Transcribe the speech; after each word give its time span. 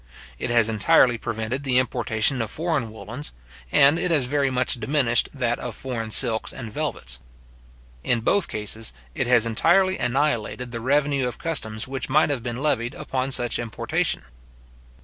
It 0.39 0.49
has 0.49 0.67
entirely 0.67 1.19
prevented 1.19 1.61
the 1.63 1.77
importation 1.77 2.41
of 2.41 2.49
foreign 2.49 2.89
wollens; 2.89 3.33
and 3.71 3.99
it 3.99 4.09
has 4.09 4.25
very 4.25 4.49
much 4.49 4.79
diminished 4.79 5.29
that 5.31 5.59
of 5.59 5.75
foreign 5.75 6.09
silks 6.09 6.51
and 6.51 6.71
velvets, 6.73 7.19
In 8.03 8.21
both 8.21 8.47
cases, 8.47 8.93
it 9.13 9.27
has 9.27 9.45
entirely 9.45 9.99
annihilated 9.99 10.71
the 10.71 10.81
revenue 10.81 11.27
of 11.27 11.37
customs 11.37 11.87
which 11.87 12.09
might 12.09 12.31
have 12.31 12.41
been 12.41 12.57
levied 12.63 12.95
upon 12.95 13.29
such 13.29 13.59
importation. 13.59 14.23